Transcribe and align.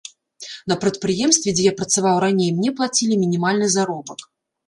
На 0.71 0.75
прадпрыемстве, 0.83 1.51
дзе 1.59 1.65
я 1.67 1.73
працаваў 1.81 2.17
раней, 2.25 2.49
мне 2.57 2.69
плацілі 2.79 3.21
мінімальны 3.27 3.67
заробак. 3.77 4.19